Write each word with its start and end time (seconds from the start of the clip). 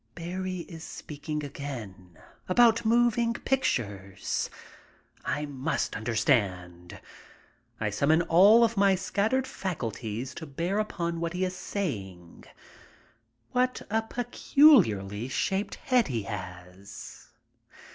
Barrie 0.15 0.61
is 0.61 0.83
speaking 0.83 1.43
again 1.45 2.17
about 2.49 2.83
moving 2.85 3.35
pictures. 3.35 4.49
I 5.23 5.45
must 5.45 5.95
understand. 5.95 6.99
I 7.79 7.91
summon 7.91 8.23
all 8.23 8.63
of 8.63 8.75
my 8.75 8.95
scattered 8.95 9.45
faculties 9.45 10.33
to 10.33 10.47
bear 10.47 10.79
upon 10.79 11.19
what 11.19 11.33
he 11.33 11.45
is 11.45 11.55
saying. 11.55 12.45
What 13.51 13.83
a 13.91 14.01
peculiarly 14.01 15.27
shaped 15.27 15.75
head 15.75 16.07
he 16.07 16.23
has. 16.23 17.27